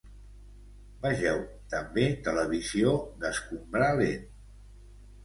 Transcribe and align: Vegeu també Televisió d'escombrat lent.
Vegeu 1.01 1.41
també 1.73 2.05
Televisió 2.29 2.95
d'escombrat 3.25 3.95
lent. 4.01 4.25